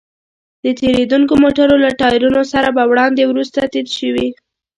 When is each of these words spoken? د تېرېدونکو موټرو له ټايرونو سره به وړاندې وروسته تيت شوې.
د 0.63 0.65
تېرېدونکو 0.79 1.33
موټرو 1.43 1.75
له 1.85 1.89
ټايرونو 2.01 2.41
سره 2.53 2.67
به 2.75 2.83
وړاندې 2.91 3.23
وروسته 3.27 3.59
تيت 3.73 3.87
شوې. 3.99 4.27